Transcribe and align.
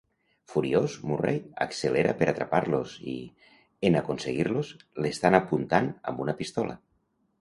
Furiós, 0.51 0.93
Murray 1.09 1.35
accelera 1.65 2.15
per 2.21 2.29
atrapar-los 2.31 2.95
i, 3.11 3.15
en 3.91 3.99
aconseguir-los, 4.01 4.73
l'estan 5.07 5.39
apuntant 5.41 5.93
amb 6.13 6.25
una 6.27 6.37
pistola. 6.41 6.81